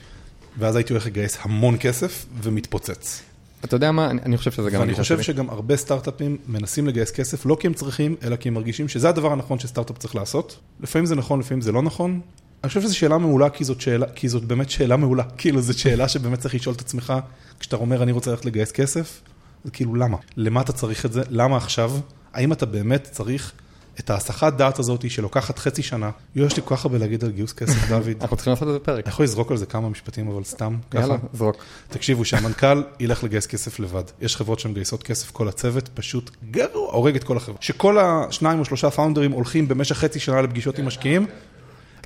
[0.57, 3.21] ואז הייתי הולך לגייס המון כסף ומתפוצץ.
[3.63, 4.09] אתה יודע מה?
[4.09, 4.79] אני, אני חושב שזה גם...
[4.79, 5.23] ואני חושב שלי.
[5.23, 9.09] שגם הרבה סטארט-אפים מנסים לגייס כסף לא כי הם צריכים, אלא כי הם מרגישים שזה
[9.09, 10.59] הדבר הנכון שסטארט-אפ צריך לעשות.
[10.79, 12.19] לפעמים זה נכון, לפעמים זה לא נכון.
[12.63, 15.23] אני חושב שזו שאלה מעולה, כי זאת, שאלה, כי זאת באמת שאלה מעולה.
[15.37, 17.13] כאילו, זו שאלה שבאמת צריך לשאול את עצמך,
[17.59, 19.21] כשאתה אומר, אני רוצה ללכת לגייס כסף,
[19.63, 20.17] זה כאילו, למה?
[20.37, 21.21] למה אתה צריך את זה?
[21.29, 21.91] למה עכשיו?
[22.33, 23.51] האם אתה באמת צריך
[23.99, 26.09] את ההסחת דעת הזאת שלוקחת חצי שנה?
[26.35, 28.05] יש לי כל כך הרבה להגיד על גיוס כסף, דוד.
[28.05, 29.07] אני אנחנו צריכים לעשות את זה פרק.
[29.07, 31.27] יכול לזרוק על זה כמה משפטים, אבל סתם, יאללה, ככה.
[31.33, 31.55] זרוק.
[31.89, 34.03] תקשיבו, שהמנכ"ל ילך לגייס כסף לבד.
[34.21, 37.57] יש חברות שמגייסות כסף, כל הצוות פשוט גרוע, הורג את כל החברה.
[37.61, 41.25] שכל השניים או שלושה פאונדרים הולכים במשך חצי שנה לפגישות עם משקיעים,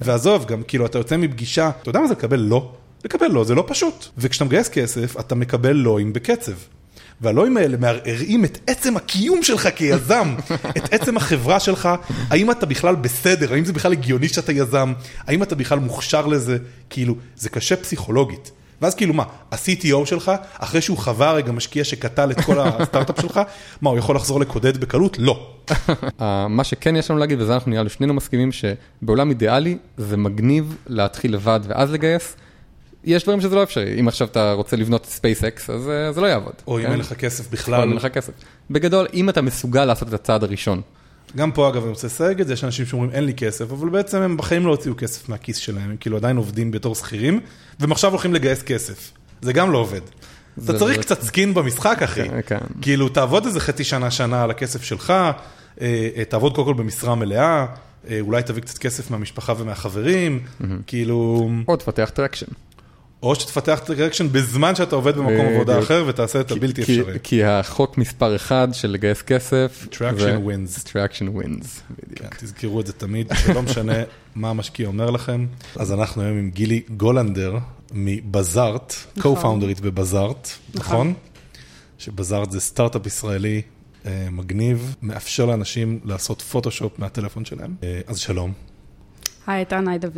[0.01, 2.73] ועזוב, גם כאילו אתה יוצא מפגישה, אתה יודע מה זה לקבל לא?
[3.05, 4.05] לקבל לא זה לא פשוט.
[4.17, 6.51] וכשאתה מגייס כסף, אתה מקבל לואים בקצב.
[7.21, 10.35] והלואים האלה מערערים את עצם הקיום שלך כיזם,
[10.77, 11.89] את עצם החברה שלך,
[12.29, 14.93] האם אתה בכלל בסדר, האם זה בכלל הגיוני שאתה יזם,
[15.27, 16.57] האם אתה בכלל מוכשר לזה,
[16.89, 18.51] כאילו, זה קשה פסיכולוגית.
[18.81, 23.41] ואז כאילו מה, ה-CTO שלך, אחרי שהוא חווה רגע משקיע שקטל את כל הסטארט-אפ שלך,
[23.81, 25.17] מה, הוא יכול לחזור לקודד בקלות?
[25.19, 25.47] לא.
[26.21, 30.17] אה, מה שכן יש לנו להגיד, וזה אנחנו נראה לי שנינו מסכימים, שבעולם אידיאלי זה
[30.17, 32.35] מגניב להתחיל לבד ואז לגייס.
[33.07, 33.99] יש דברים שזה לא אפשרי.
[33.99, 36.53] אם עכשיו אתה רוצה לבנות SpaceX, אז אה, זה לא יעבוד.
[36.67, 36.91] או אם כן?
[36.91, 37.81] אין לך כסף או אם בכלל.
[37.81, 38.33] אין לך כסף.
[38.71, 40.81] בגדול, אם אתה מסוגל לעשות את הצעד הראשון,
[41.35, 43.89] גם פה אגב אני רוצה לסייג את זה, יש אנשים שאומרים אין לי כסף, אבל
[43.89, 47.39] בעצם הם בחיים לא הוציאו כסף מהכיס שלהם, הם כאילו עדיין עובדים בתור שכירים,
[47.79, 49.11] והם עכשיו הולכים לגייס כסף.
[49.41, 50.01] זה גם לא עובד.
[50.57, 52.29] זה- אתה צריך קצת skin במשחק, אחי.
[52.29, 52.57] כן, כן.
[52.81, 55.33] כאילו, תעבוד איזה חצי שנה, שנה על הכסף שלך, אה,
[55.81, 57.65] אה, תעבוד קודם כל במשרה מלאה,
[58.09, 60.39] אה, אולי תביא קצת כסף מהמשפחה ומהחברים,
[60.87, 62.45] כאילו, או תפתח traction.
[63.23, 65.79] או שתפתח traction בזמן שאתה עובד במקום עבודה.
[65.79, 67.17] אחר ותעשה את הבלתי אפשרי.
[67.23, 70.83] כי החוק מספר אחד של לגייס כסף, Traction זה- wins.
[70.87, 71.67] traction wins,
[72.03, 72.19] בדיוק.
[72.19, 73.93] כן, תזכרו את זה תמיד, שלא משנה
[74.35, 75.45] מה המשקיע אומר לכם.
[75.75, 77.57] אז אנחנו היום עם גילי גולנדר
[77.93, 79.35] מבזארט, נכון.
[79.61, 81.13] co-founderית בבזארט, נכון?
[81.97, 83.61] שבזארט זה סטארט-אפ ישראלי
[84.05, 87.75] אה, מגניב, מאפשר לאנשים לעשות פוטושופ מהטלפון שלהם.
[87.83, 88.53] אה, אז שלום.
[89.47, 90.15] היי, איתן, היי דוד.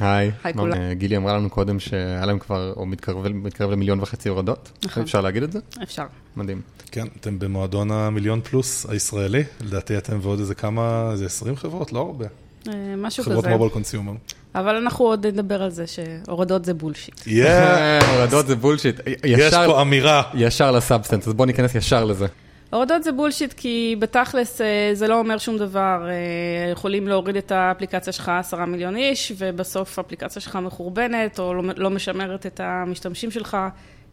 [0.00, 0.72] היי, היי, מה- כולם.
[0.80, 4.70] אה, גילי אמרה לנו קודם שהיה להם כבר, או מתקרב למיליון וחצי הורדות.
[4.84, 5.02] נכון.
[5.02, 5.58] אפשר להגיד את זה?
[5.82, 6.04] אפשר.
[6.36, 6.60] מדהים.
[6.90, 11.98] כן, אתם במועדון המיליון פלוס הישראלי, לדעתי אתם ועוד איזה כמה, איזה 20 חברות, לא
[11.98, 12.26] הרבה.
[12.68, 13.50] אה, משהו חברות כזה.
[13.52, 14.12] mobile consumer.
[14.54, 17.20] אבל אנחנו עוד נדבר על זה שהורדות זה בולשיט.
[18.14, 19.00] הורדות זה בולשיט.
[19.24, 20.22] יש פה אמירה.
[20.34, 22.26] ישר ל substance, אז בוא ניכנס ישר לזה.
[22.70, 26.08] הורדות זה בולשיט כי בתכלס אה, זה לא אומר שום דבר.
[26.08, 31.72] אה, יכולים להוריד את האפליקציה שלך עשרה מיליון איש, ובסוף האפליקציה שלך מחורבנת, או לא-
[31.76, 33.56] לא משמרת את המשתמשים שלך,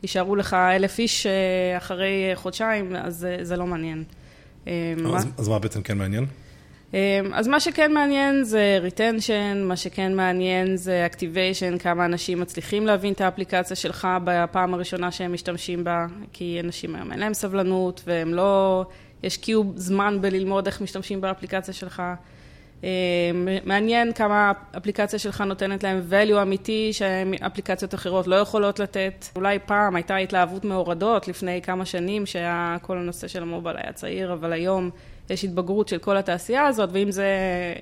[0.04, 1.32] יישארו לך אלף איש אה,
[1.78, 4.04] אחרי חודשיים, אז זה- לא מעניין.
[5.38, 6.26] אז מה בעצם כן מעניין?
[7.34, 13.14] אז מה שכן מעניין זה retention, מה שכן מעניין זה activation, כמה אנשים מצליחים להבין
[13.14, 18.34] את האפליקציה שלך בפעם הראשונה שהם משתמשים בה, כי אנשים היום אין להם סבלנות והם
[18.34, 18.86] לא,
[19.24, 22.02] יש קיוב זמן בללמוד איך משתמשים באפליקציה שלך.
[23.66, 29.26] מעניין כמה האפליקציה שלך נותנת להם value אמיתי שאפליקציות אחרות לא יכולות לתת.
[29.36, 34.54] אולי פעם הייתה התלהבות מהורדות לפני כמה שנים שכל הנושא של המובייל היה צעיר, אבל
[34.54, 34.90] היום
[35.30, 37.28] יש התבגרות של כל התעשייה הזאת, ואם זה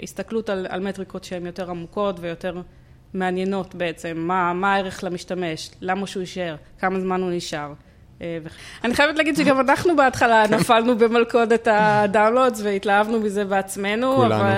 [0.03, 2.61] הסתכלות על, על מטריקות שהן יותר עמוקות ויותר
[3.13, 7.73] מעניינות בעצם, מה, מה הערך למשתמש, למה שהוא יישאר, כמה זמן הוא נשאר.
[8.83, 14.35] אני חייבת להגיד שגם אנחנו בהתחלה נפלנו במלכודת ה downloads והתלהבנו מזה בעצמנו, כולנו.
[14.35, 14.51] אבל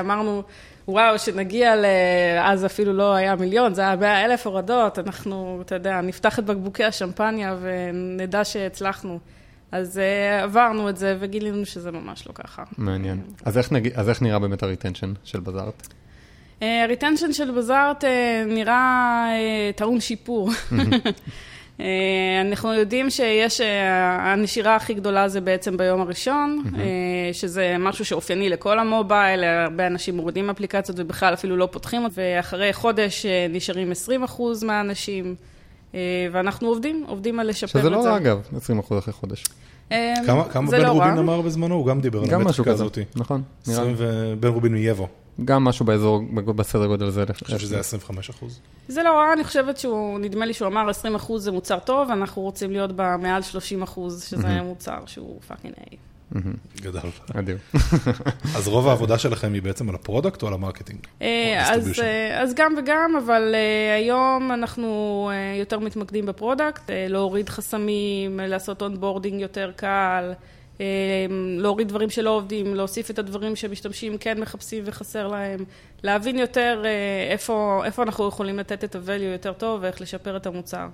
[0.00, 0.42] אמרנו,
[0.88, 1.84] וואו, שנגיע ל...
[2.42, 6.44] אז אפילו לא היה מיליון, זה היה מאה אלף הורדות, אנחנו, אתה יודע, נפתח את
[6.44, 9.18] בקבוקי השמפניה ונדע שהצלחנו.
[9.72, 12.62] אז uh, עברנו את זה וגילינו שזה ממש לא ככה.
[12.78, 13.20] מעניין.
[13.44, 13.88] אז איך, נג...
[13.94, 15.86] אז איך נראה באמת ה retention של בזארט?
[16.60, 18.06] ה retention uh, של בזארט uh,
[18.46, 19.28] נראה
[19.76, 20.50] טעון שיפור.
[22.50, 23.60] אנחנו יודעים שיש,
[24.18, 26.62] הנשירה הכי גדולה זה בעצם ביום הראשון,
[27.32, 33.26] שזה משהו שאופייני לכל המובייל, הרבה אנשים מורידים אפליקציות ובכלל אפילו לא פותחים ואחרי חודש
[33.50, 33.92] נשארים
[34.28, 35.34] 20% מהאנשים.
[36.32, 37.90] ואנחנו עובדים, עובדים על לשפר את זה.
[37.90, 39.44] שזה לא רע אגב, 20 אחוז אחרי חודש.
[40.26, 41.20] כמה, כמה בן לא רובין רע.
[41.20, 41.74] אמר בזמנו?
[41.74, 42.98] הוא גם דיבר על המטריקה כזה, הזאת.
[43.16, 43.42] נכון.
[44.40, 45.08] בן רובין מיבו.
[45.44, 47.22] גם משהו באזור, בסדר גודל הזה.
[47.22, 48.60] אני חושב שזה 25 אחוז.
[48.88, 52.10] זה לא רע, אני חושבת שהוא, נדמה לי שהוא אמר 20 אחוז זה מוצר טוב,
[52.10, 55.98] אנחנו רוצים להיות במעל 30 אחוז, שזה מוצר שהוא fucking A.
[56.80, 57.00] גדל.
[57.34, 57.58] אדיר.
[58.56, 60.98] אז רוב העבודה שלכם היא בעצם על ה product או על ה marketing?
[61.22, 62.00] אה, אז?
[62.02, 68.82] אה, אז גם וגם, אבל אה, היום אנחנו יותר מתמקדים ב product, להוריד חסמים, לעשות
[68.82, 70.32] onboarding יותר קל,
[71.58, 75.64] להוריד דברים שלא עובדים, להוסיף את הדברים שמשתמשים כן מחפשים וחסר להם,
[76.02, 76.84] להבין יותר
[77.30, 80.88] איפה, איפה אנחנו יכולים לתת את ה-value יותר טוב ואיך לשפר את המוצר.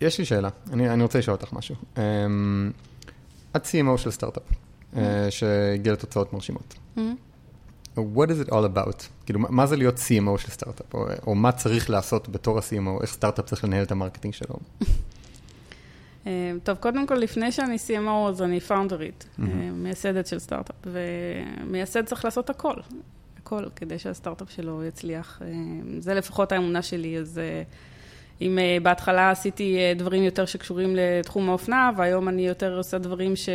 [0.00, 1.74] יש לי שאלה, אני, אני רוצה לשאול אותך משהו.
[1.96, 1.98] Um,
[3.56, 4.42] את CMO של סטארט-אפ,
[5.30, 6.74] שהגיע לתוצאות מרשימות.
[7.96, 9.02] What is it all about?
[9.24, 10.94] כאילו, מה זה להיות CMO של סטארט-אפ?
[10.94, 13.02] או, או מה צריך לעשות בתור ה-CMO?
[13.02, 14.56] איך סטארט-אפ צריך לנהל את ה marketing שלו?
[16.26, 20.76] אה, טוב, קודם כל, לפני שאני CMO, אז אני founder ית, אה, מייסדת של סטארט-אפ,
[20.86, 22.74] ומייסד צריך לעשות הכל,
[23.42, 25.42] הכל, כדי שהסטארט-אפ שלו יצליח.
[25.42, 25.48] אה,
[25.98, 27.62] זה לפחות האמונה שלי, אז אה,
[28.40, 33.36] אם אה, בהתחלה עשיתי אה, דברים יותר שקשורים לתחום האופנה, והיום אני יותר עושה דברים
[33.36, 33.48] ש...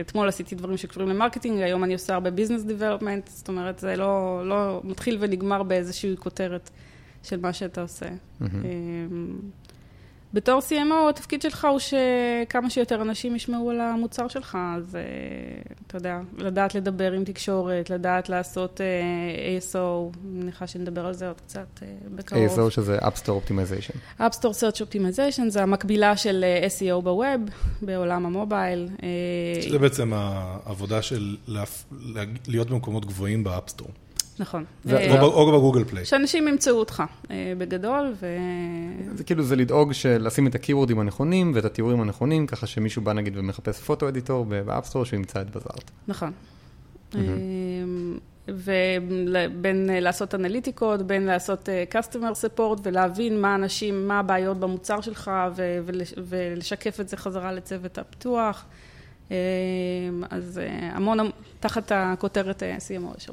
[0.00, 3.96] אתמול עשיתי דברים שקשורים ל marketing, היום אני עושה הרבה business development, זאת אומרת, זה
[3.96, 6.70] לא, לא מתחיל ונגמר באיזושהי כותרת
[7.22, 8.06] של מה שאתה עושה.
[8.42, 8.48] אה,
[10.32, 15.00] בתור CMO, התפקיד שלך הוא שכמה שיותר אנשים ישמעו על המוצר שלך, אז אה,
[15.86, 18.86] אתה יודע, לדעת לדבר עם תקשורת, לדעת לעשות אה,
[19.58, 22.58] ASO, אני מניחה שנדבר על זה עוד קצת אה, בקרוב.
[22.58, 24.20] ASO שזה App Store Optimization.
[24.20, 26.44] App Store Search Optimization זה המקבילה של
[26.78, 27.40] SEO בווב,
[27.82, 28.88] בעולם המובייל.
[29.62, 31.36] שזה בעצם העבודה של
[32.46, 33.88] להיות במקומות גבוהים ב App Store.
[34.40, 34.64] נכון.
[34.84, 36.04] ו- אה, או ב Google Play.
[36.04, 38.26] שאנשים ימצאו אותך אה, בגדול, ו...
[39.14, 43.02] זה כאילו, זה לדאוג לשים את ה keyword ים הנכונים ואת התיאורים הנכונים, ככה שמישהו
[43.02, 45.90] בא נגיד ומחפש photo editor ב-App Store, שהוא ימצא את Bazaart.
[46.08, 46.32] נכון.
[48.48, 55.30] ובין אה, לעשות אנליטיקות, בין לעשות customer support ולהבין מה אנשים, מה הבעיות במוצר שלך
[56.28, 58.64] ולשקף את זה חזרה לצוות הפיתוח.
[59.30, 59.36] אה,
[60.30, 60.60] אז
[60.92, 61.18] המון,
[61.60, 63.32] תחת הכותרת CMO יש שם.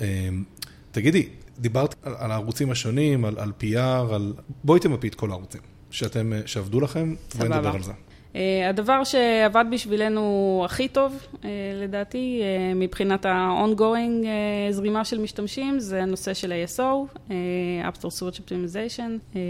[0.00, 0.44] אמ,
[0.90, 1.28] תגידי,
[1.58, 4.32] דיברת על הערוצים השונים, על על PR, על...
[4.64, 7.58] בואי תמפי את כל הערוצים שאתם, אה, שעבדו לכם, בואי סבבה.
[7.58, 7.92] נדבר על זה.
[8.36, 15.80] אה, הדבר שעבד בשבילנו הכי טוב, אה, לדעתי, אה, מבחינת ה-ongoing אה, זרימה של משתמשים,
[15.80, 17.18] זה הנושא של ASO,
[17.84, 19.36] App Store Search Optimization.
[19.36, 19.40] אה,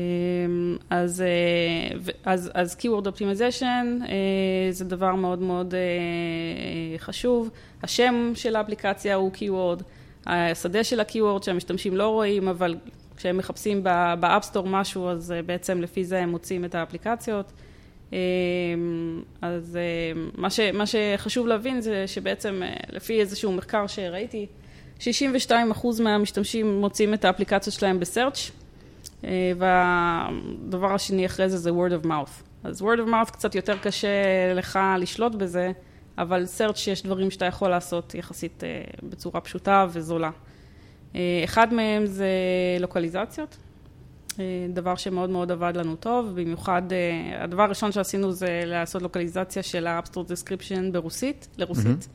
[0.90, 1.24] אז,
[2.00, 3.62] ו- אז, אז Keyword Optimization
[4.08, 5.80] אה, זה דבר מאוד מאוד אה,
[6.98, 7.50] חשוב.
[7.82, 9.82] השם של האפליקציה הוא Keyword,
[10.26, 12.76] השדה של ה-Keyword שהמשתמשים לא רואים, אבל
[13.16, 17.52] כשהם מחפשים ב- ב-App Store משהו, אז אה, בעצם לפי זה הם מוצאים את האפליקציות.
[18.12, 18.16] אמ,
[19.42, 19.78] אז
[20.16, 24.46] אמ, מה, ש, מה שחשוב להבין זה שבעצם אה, לפי איזשהו מחקר שראיתי,
[25.00, 25.02] 62%
[26.02, 28.50] מהמשתמשים מוצאים את האפליקציות שלהם בסרצ'
[29.24, 32.42] אה, והדבר השני אחרי זה זה word of mouth.
[32.64, 34.08] אז word of mouth קצת יותר קשה
[34.54, 35.72] לך לשלוט בזה,
[36.18, 40.30] אבל search יש דברים שאתה יכול לעשות יחסית אה, בצורה פשוטה וזולה.
[41.14, 42.28] אה, אחד מהם זה
[42.80, 43.56] לוקליזציות.
[44.38, 49.62] אה, דבר שמאוד מאוד עבד לנו טוב, במיוחד, אה, הדבר הראשון שעשינו זה לעשות לוקליזציה
[49.62, 52.08] של Store Description ברוסית, לרוסית.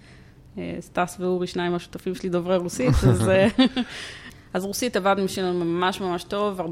[0.58, 3.32] אה, סטס ואורי, שניים השותפים שלי דוברי רוסית, אז,
[4.54, 6.64] אז רוסית עבדנו שלנו ממש ממש טוב, 40%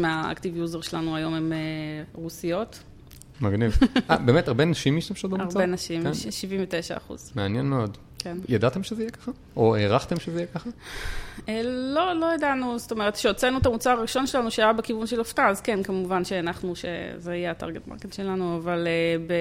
[0.00, 1.52] מה active user שלנו היום הם
[2.14, 2.82] רוסיות.
[3.40, 3.78] מגניב.
[4.10, 5.60] אה, באמת, הרבה נשים משתמשות במוצר?
[5.60, 6.14] הרבה נשים, כן.
[6.14, 7.98] 79 אחוז, מעניין מאוד.
[8.18, 8.36] כן.
[8.48, 9.30] ידעתם שזה יהיה ככה?
[9.56, 10.70] או הערכתם שזה יהיה ככה?
[11.48, 15.46] אה, לא, לא ידענו, זאת אומרת, כשהוצאנו את המוצר הראשון שלנו שהיה בכיוון של אופנה,
[15.48, 18.92] אז כן, כמובן שהנחנו שזה יהיה ה target market שלנו, אבל אה,
[19.26, 19.32] ב...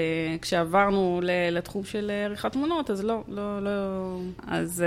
[0.41, 3.69] כשעברנו ל- לתחום של אה, עריכת תמונות, אז לא, לא, לא...
[4.47, 4.83] אז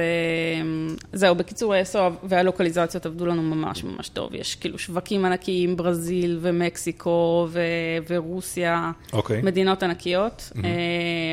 [1.12, 4.34] זהו, בקיצור, ה-SO והלוקליזציות עבדו לנו ממש ממש טוב.
[4.34, 7.60] יש כאילו שווקים ענקיים, ברזיל ומקסיקו ו-
[8.08, 9.42] ורוסיה, אוקיי.
[9.42, 10.52] מדינות ענקיות.
[10.64, 10.70] אה,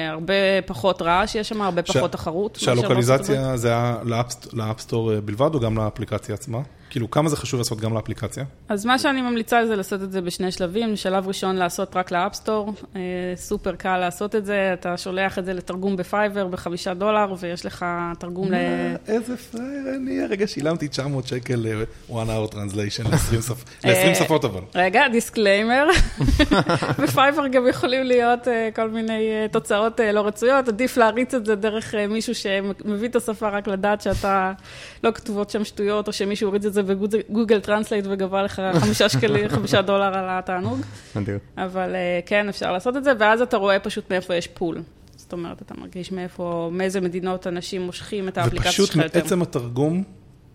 [0.09, 0.33] הרבה
[0.65, 2.46] פחות רעש יש שם, הרבה ש- פחות תחרות.
[2.55, 2.79] הברית.
[2.79, 6.59] שהלוקליזציה זה היה לאפסט- לאפסטור אה, בלבד או גם לאפליקציה עצמה?
[6.89, 8.43] כאילו, כמה זה חשוב לעשות גם לאפליקציה?
[8.69, 10.95] אז מה שאני ממליצה זה לעשות את זה בשני שלבים.
[10.95, 13.01] שלב ראשון לעשות רק ל App Store, אה,
[13.35, 17.65] סופר קל לעשות את זה, אתה שולח את זה לתרגום ב Fiverr בחמישה דולר, ויש
[17.65, 17.85] לך
[18.19, 18.53] תרגום ל...
[18.53, 24.61] אה, איזה פראייר אני, הרגע שילמתי 900 שקל ל-One Hour Translation ל-20 אה, שפות אבל.
[24.75, 25.87] רגע, disclaimer.
[27.03, 31.33] ב Fiverr גם יכולים להיות אה, כל מיני אה, תוצאות אה, לא רצויות, עדיף להריץ
[31.33, 34.53] את זה דרך אה, מישהו שמבין את השפה רק לדעת שאתה,
[35.03, 39.09] לא כתובות שם שטויות, או שמישהו הריץ את זה ב Google Translate וגבה לך חמישה
[39.19, 40.79] שקלים, חמישה דולר על התענוג.
[41.15, 41.39] נדיר.
[41.57, 44.81] אבל אה, כן, אפשר לעשות את זה, ואז אתה רואה פשוט מאיפה יש pull.
[45.15, 49.19] זאת אומרת, אתה מרגיש מאיפה, מאיזה מדינות אנשים מושכים את האפליקציה ופשוט שלך יותר.
[49.19, 50.03] מעצם התרגום,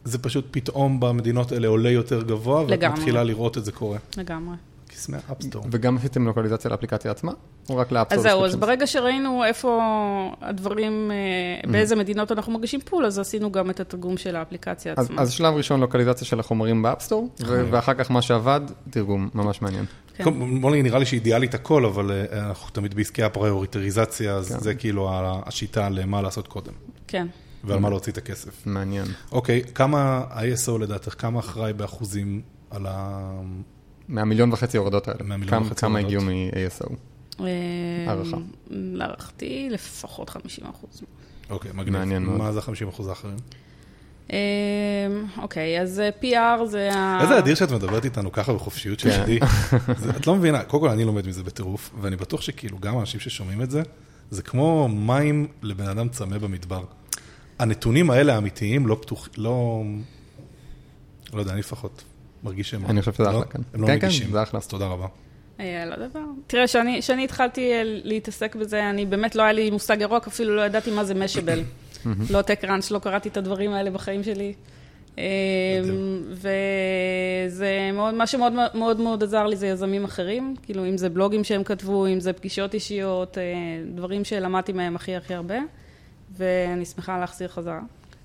[0.05, 2.99] זה פשוט פתאום במדינות האלה עולה יותר גבוה, ואת לגמרי.
[2.99, 3.99] מתחילה לראות את זה קורה.
[4.17, 4.57] לגמרי.
[4.93, 5.65] קסמי ה App Store.
[5.71, 7.33] וגם עשיתם לוקליזציה לאפליקציה עצמה?
[7.71, 8.19] או רק ל App Store?
[8.19, 9.81] אז זהו, אז ברגע שראינו איפה
[10.41, 15.23] הדברים, אה, באיזה מדינות אנחנו מרגישים pull, אז עשינו גם את התרגום של האפליקציה עצמה.
[15.23, 19.29] אז שלב ראשון לוקליזציה של החומרים ב App Store, ו- ואחר כך מה שעבד, תרגום,
[19.35, 19.85] ממש מעניין.
[20.15, 20.61] כן.
[20.61, 24.61] בוא נגיד, נראה לי שאידיאלית הכל, אבל אה, אנחנו תמיד בעסקי הפריוריטריזציה, אז כן.
[24.61, 25.11] זה כאילו
[25.47, 26.73] השיטה למה לעשות קודם,
[27.07, 27.27] כן.
[27.65, 28.67] ועל מה להוציא את הכסף.
[28.67, 29.07] מעניין.
[29.33, 33.21] אוקיי, כמה ה-ASO לדעתך, כמה אחראי באחוזים על ה...
[34.13, 35.19] מהמיליון וחצי הורדות האלה.
[35.25, 35.99] מהמיליון כמה- וחצי כמה.
[35.99, 36.93] הגיעו מ-ASO?
[37.41, 37.47] אה,
[38.07, 38.37] הערכה.
[38.71, 41.03] להערכתי לפחות 50 אחוז.
[41.51, 41.99] אוקיי, מגניב.
[41.99, 42.39] מעניין מאוד.
[42.39, 43.37] מה זה ה-50% האחרים?
[44.33, 44.39] אה,
[45.43, 47.19] אוקיי, אז אה, PR זה ה...
[47.23, 49.11] איזה אדיר שאת מדברת איתנו ככה בחופשיות כן.
[49.11, 49.41] שלי.
[50.17, 53.63] את לא מבינה, קודם כל אני לומד מזה בטירוף, ואני בטוח שכאילו גם האנשים ששומעים
[53.63, 53.83] את זה,
[54.31, 56.85] זה כמו מים לבן אדם צמא במדבר.
[57.59, 59.83] הנתונים האלה האמיתיים לא פתוח, לא...
[61.35, 62.03] לא יודע, אני לפחות
[62.45, 62.87] מרגיש שהם...
[62.87, 63.61] אני חושב שזה לא- אחלה, כן.
[63.75, 64.31] הם לא כן, כן, נגישים.
[64.31, 64.61] זה אחלה.
[64.61, 65.07] אז תודה רבה.
[65.61, 66.21] אה, לא דבר.
[66.47, 66.65] תראה,
[67.01, 70.91] כשאני התחלתי אה, להתעסק בזה, אני באמת לא היה לי מושג ירוק, אפילו לא ידעתי
[70.91, 71.63] מה זה משבל.
[72.31, 74.53] לא טקראנץ', לא קראתי את הדברים האלה בחיים שלי.
[75.19, 75.25] אה,
[76.31, 81.45] וזה מאוד, מה שמאוד מאוד מאוד עזר לי זה יזמים אחרים, כאילו אם זה בלוגים
[81.45, 83.43] שהם כתבו, אם זה פגישות אישיות, אה,
[83.95, 85.59] דברים שלמדתי מהם הכי הכי הרבה,
[86.37, 87.81] ואני שמחה להחזיר חזרה.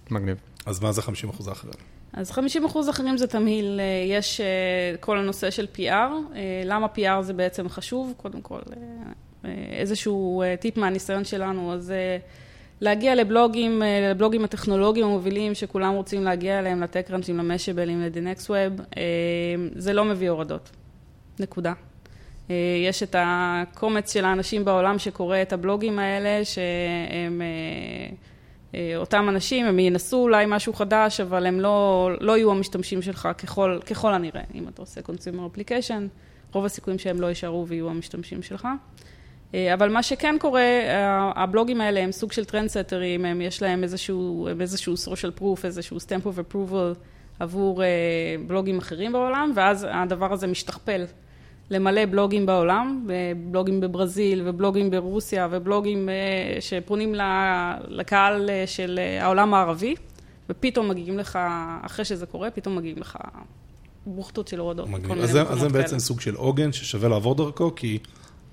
[0.09, 0.37] מגניב.
[0.65, 1.05] אז מה זה 50%
[1.47, 1.73] האחרים?
[2.13, 6.11] אז 50 אחוז אחרים זה תמהיל, אה, יש אה, כל הנושא של PR, אה,
[6.65, 8.13] למה PR זה בעצם חשוב?
[8.17, 8.59] קודם כל,
[9.71, 11.93] איזשהו טיפ מהניסיון שלנו, אז
[12.81, 18.03] להגיע לבלוגים, לבלוגים הטכנולוגיים המובילים שכולם רוצים להגיע אליהם, לטקראנצ'ים, למשאבלים,
[18.47, 19.03] Web, אה,
[19.75, 20.69] זה לא מביא הורדות,
[21.39, 21.73] נקודה.
[22.87, 27.41] יש את הקומץ של האנשים בעולם שקורא את הבלוגים האלה, שהם...
[28.75, 33.01] אה, אה, אותם אנשים, הם ינסו אולי משהו חדש, אבל הם לא, לא יהיו המשתמשים
[33.01, 34.41] שלך ככל, ככל הנראה.
[34.55, 36.01] אם אתה עושה consumer application,
[36.53, 38.67] רוב הסיכויים שהם לא יישארו ויהיו המשתמשים שלך.
[39.55, 43.83] אה, אבל מה שכן קורה, ה- הבלוגים האלה הם סוג של טרנדסטרים, הם יש להם
[43.83, 46.95] איזשהו, איזשהו social proof, איזשהו stamp of approval
[47.39, 47.87] עבור אה,
[48.47, 51.05] בלוגים אחרים בעולם, ואז הדבר הזה משתכפל
[51.69, 53.07] למלא בלוגים בעולם,
[53.51, 56.13] בלוגים בברזיל ובלוגים ברוסיה ובלוגים אה,
[56.61, 57.15] שפונים
[57.87, 59.95] לקהל אה, של אה, העולם הערבי,
[60.49, 61.39] ופתאום מגיעים לך,
[61.81, 63.17] אחרי שזה קורה, פתאום מגיעים לך
[64.05, 64.89] בוכטות של הורדות.
[64.89, 65.17] מגניב.
[65.17, 65.69] אז זה-.
[65.69, 67.99] בעצם סוג של עוגן ששווה לעבור דרכו, כי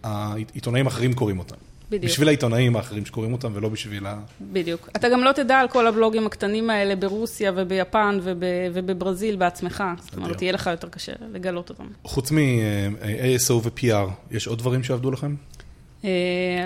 [0.02, 1.56] העיתונאים האחרים קוראים אותם.
[1.98, 2.12] בדיוק.
[2.12, 4.20] בשביל העיתונאים האחרים שקוראים אותם, ולא בשביל ה...
[4.40, 4.88] בדיוק.
[4.96, 8.42] אתה גם לא תדע על כל הבלוגים הקטנים האלה ברוסיה וביפן וב,
[8.74, 9.84] ובברזיל בעצמך.
[10.00, 10.42] זאת אומרת.
[10.42, 11.84] יהיה לך יותר קשה לגלות אותם.
[12.04, 15.34] חוץ מ-ASO ו-PR, יש עוד דברים שעבדו לכם?
[16.04, 16.10] אה,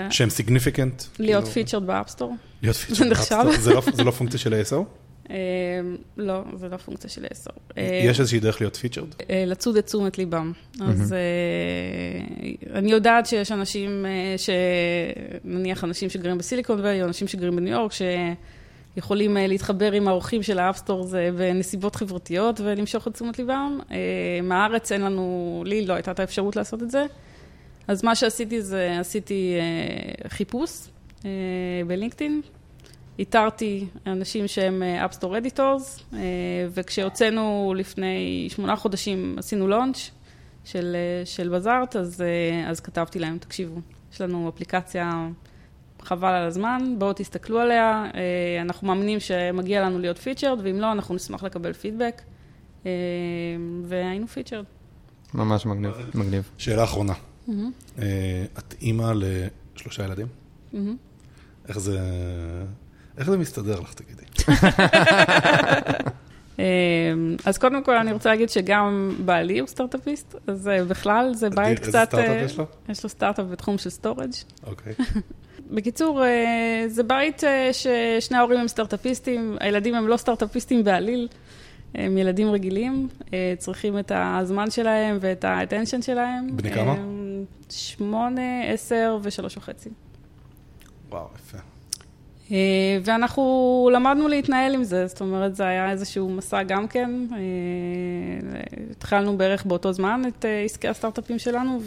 [0.09, 1.03] שהם significant?
[1.19, 2.35] להיות כאילו, featured ב App Store.
[2.61, 3.35] להיות זה featured נחשב?
[3.45, 3.73] ב App Store?
[3.73, 4.75] לא- זה לא פונקציה של ASO?
[5.29, 5.35] אה,
[6.17, 7.51] לא, זה לא פונקציה של ASO.
[7.77, 9.07] יש איזושהי דרך להיות featured?
[9.29, 10.51] אה, לצוד את תשומת ליבם.
[10.81, 14.35] אז אה, אני יודעת שיש אנשים, אה.
[15.43, 17.91] נניח אנשים שגרים ב Silicon Valley, או אנשים שגרים בניו יורק,
[18.95, 23.79] שיכולים להתחבר עם העורכים של ה App Store זה בנסיבות חברתיות ולמשוך את תשומת ליבם.
[24.43, 27.05] מהארץ אין לנו, לי לא הייתה את האפשרות לעשות את זה.
[27.87, 29.53] אז מה שעשיתי זה, עשיתי
[30.27, 30.71] חיפוש
[31.87, 32.41] ב LinkedIn.
[33.19, 36.03] איתרתי אנשים שהם App Store editors,
[36.73, 40.11] וכשהוצאנו לפני שמונה חודשים, עשינו launch
[40.65, 42.23] של, של Bazaart, אז,
[42.67, 43.81] אז כתבתי להם, תקשיבו,
[44.13, 45.27] יש לנו אפליקציה
[46.01, 48.05] חבל על הזמן, בואו תסתכלו עליה,
[48.61, 52.21] אנחנו מאמינים שמגיע לנו להיות featured, ואם לא, אנחנו נשמח לקבל פידבק,
[53.83, 54.65] והיינו featured.
[55.33, 56.49] ממש מגניב, מגניב.
[56.57, 57.13] שאלה אחרונה.
[58.57, 59.13] את אימא
[59.75, 60.27] לשלושה ילדים?
[61.67, 61.99] איך זה...
[63.17, 64.23] איך זה מסתדר לך, תגידי?
[67.45, 71.85] אז קודם כל אני רוצה להגיד שגם בעלי הוא סטארט-אפיסט, אז בכלל זה בית קצת...
[71.87, 72.65] איזה סטארט-אפ יש לו?
[72.89, 74.31] יש לו סטארט-אפ בתחום של storage.
[74.63, 74.93] אוקיי.
[75.75, 76.23] בקיצור,
[76.87, 81.27] זה בית ששני ההורים הם סטארט-אפיסטים, הילדים הם לא סטארט-אפיסטים בעליל,
[81.95, 83.07] הם ילדים רגילים,
[83.57, 86.57] צריכים את הזמן שלהם ואת ה-attention שלהם.
[86.57, 86.95] בני כמה?
[87.69, 89.89] שמונה, עשר ושלוש וחצי.
[91.09, 91.57] וואו, יפה.
[93.03, 97.11] ואנחנו למדנו להתנהל עם זה, זאת אומרת, זה היה איזשהו מסע גם כן.
[98.91, 101.79] התחלנו בערך באותו זמן את עסקי הסטארט-אפים שלנו,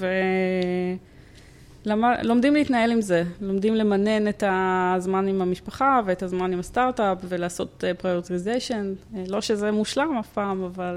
[1.87, 7.85] ולומדים להתנהל עם זה, לומדים למנן את הזמן עם המשפחה ואת הזמן עם הסטארט-אפ, ולעשות
[8.03, 9.17] prioritization.
[9.29, 10.95] לא שזה מושלם אף פעם, אבל...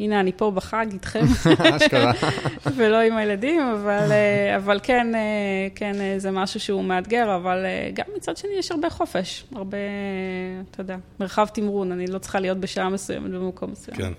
[0.00, 1.24] הנה, אני פה בחג איתכם.
[1.76, 2.12] אשכרה.
[2.76, 4.12] ולא עם הילדים, אבל,
[4.56, 5.06] אבל כן,
[5.74, 9.78] כן, זה משהו שהוא מאתגר, אבל גם מצד שני יש הרבה חופש, הרבה,
[10.70, 13.96] אתה יודע, מרחב תמרון, אני לא צריכה להיות בשעה מסוימת במקום מסוים.
[13.96, 14.12] כן.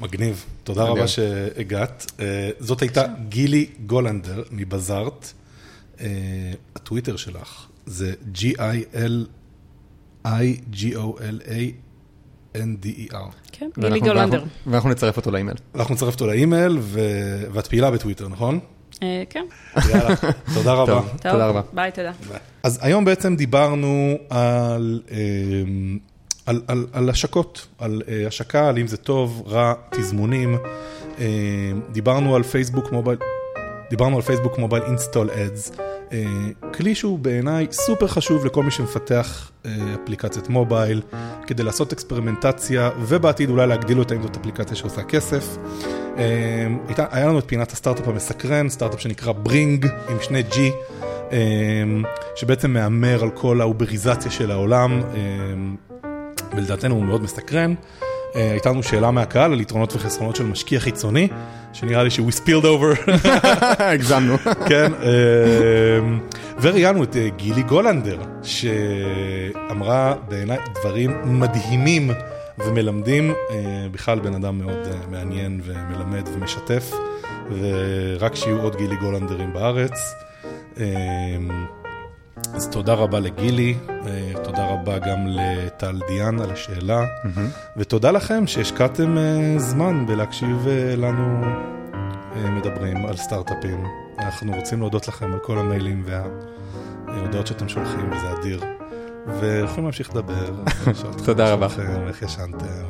[0.00, 0.44] מגניב.
[0.64, 2.12] תודה רבה שהגעת.
[2.58, 5.32] זאת הייתה גילי גולנדר מבזארט.
[6.76, 9.16] הטוויטר שלך זה G-I-L-I-G-O-L-A.
[12.56, 13.16] N-D-E-R.
[13.52, 14.44] כן, גילי גולנדר.
[14.66, 15.56] ואנחנו נצרף אותו לאימייל.
[15.74, 16.78] אנחנו נצרף אותו לאימייל,
[17.52, 18.58] ואת פעילה בטוויטר, נכון?
[19.30, 19.44] כן.
[19.88, 20.14] יאללה,
[20.54, 21.00] תודה רבה.
[21.22, 21.60] תודה רבה.
[21.72, 22.12] ביי, תודה.
[22.62, 25.00] אז היום בעצם דיברנו על,
[26.46, 30.58] על, על, על השקות, על השקה, על אם זה טוב, רע, תזמונים.
[31.92, 33.18] דיברנו על Facebook mobile,
[33.90, 35.72] דיברנו על Facebook mobile install ads.
[36.74, 39.50] כלי שהוא בעיניי סופר חשוב לכל מי שמפתח
[40.02, 41.02] אפליקציית מובייל,
[41.46, 45.56] כדי לעשות אקספרימנטציה, ובעתיד אולי להגדיל אותה אם זאת אפליקציה שעושה כסף.
[46.96, 50.56] היה לנו את פינת הסטארט-אפ המסקרן, סטארט-אפ שנקרא ברינג עם שני G,
[52.36, 55.02] שבעצם מהמר על כל האובריזציה של העולם,
[56.56, 57.74] ולדעתנו הוא מאוד מסקרן.
[58.34, 61.28] הייתה לנו שאלה מהקהל על יתרונות וחסרונות של משקיע חיצוני,
[61.72, 63.10] שנראה לי שהוא spilled over.
[63.92, 64.36] הגזמנו.
[64.68, 64.92] כן,
[66.60, 72.10] וראיינו את גילי גולנדר, שאמרה בעיניי דברים מדהימים
[72.58, 73.34] ומלמדים,
[73.92, 76.92] בכלל בן אדם מאוד מעניין ומלמד ומשתף,
[77.60, 79.92] ורק שיהיו עוד גילי גולנדרים בארץ.
[82.54, 83.78] אז תודה רבה לגילי,
[84.44, 87.04] תודה רבה גם לטל דיאן על השאלה,
[87.76, 89.16] ותודה לכם שהשקעתם
[89.58, 91.44] זמן בלהקשיב לנו
[92.36, 93.84] מדברים על סטארט-אפים.
[94.18, 98.60] אנחנו רוצים להודות לכם על כל המיילים וההודעות שאתם שולחים, וזה אדיר.
[99.40, 100.54] ויכולים להמשיך לדבר.
[101.26, 101.66] תודה רבה.
[102.08, 102.84] איך ישנתם,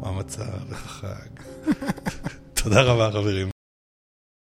[0.00, 1.60] מה המצב, איך החג.
[2.62, 3.53] תודה רבה חברים.